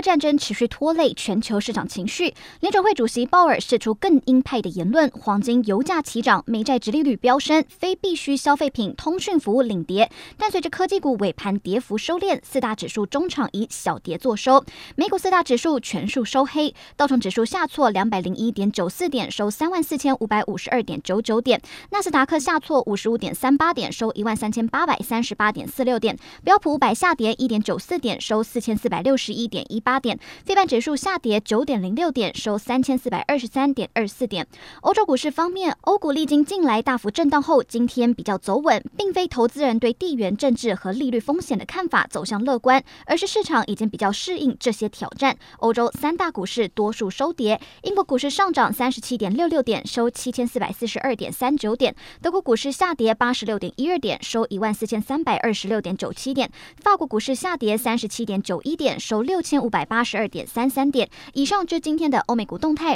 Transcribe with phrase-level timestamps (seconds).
[0.00, 10.10] 战争持续拖累全球市场情绪，联准会主席鲍尔释出更鹰派的言论，黄金、油价齐涨，美债殖利率飙升，非必需消费品、通讯服务领跌。
[10.36, 14.64] 但随着科技股尾盘跌幅收敛，四大指数中场以小跌作收。
[14.96, 21.58] 美股四大指数全数收黑，道琼指数下挫两百零一点九四点，收三万四千五百五十二点九九点；
[21.90, 29.64] 纳斯达克下挫五十五点三八点，收一万三千八百三十八点四六点；标普五百下跌一点九四点，收四千四百六十一点。
[29.70, 34.46] 一八八点，非半指数下跌九点零六点，收三千四百二十三点二四点。
[34.82, 45.36] 欧洲股市方面，欧股历经近来大幅震荡后，今天比较走稳，并非投资人对地缘政治和利率风险的看法走向乐观，而是市场已经比较适应这些挑战。
[45.58, 56.48] 欧洲三大股市多数收跌，英国股市上涨三十七点六六点，收七千四百四十二点三九点；德国股市下跌八十六点一二点，收一万四千三百二十六点九七点；
[56.80, 61.08] 法国股市下跌三十七点九一点，收六千五百百八十二点三三点。
[61.32, 62.88] 以上就今天的欧美股动态。